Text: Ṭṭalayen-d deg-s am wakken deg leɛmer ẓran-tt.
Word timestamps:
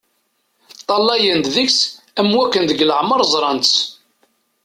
Ṭṭalayen-d 0.79 1.47
deg-s 1.55 1.79
am 2.19 2.29
wakken 2.35 2.63
deg 2.65 2.85
leɛmer 2.89 3.21
ẓran-tt. 3.33 3.75